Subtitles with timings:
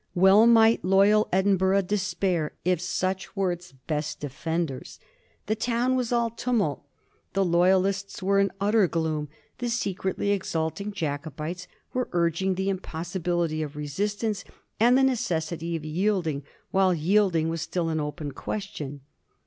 [0.15, 4.99] Well might loyal Edinburgh despair if such were its best defenders.
[5.45, 6.83] The town was all tumult,
[7.33, 9.29] the Loyalists were in utter gloom,
[9.59, 14.43] the secretly exulting Jacobites were urging the impossi bility of resistance,
[14.79, 19.01] and the necessity for yielding while yielding was still an open question.